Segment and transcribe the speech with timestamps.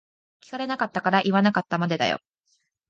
[0.43, 2.19] 聞かれなかったから言わなかったまでだよ。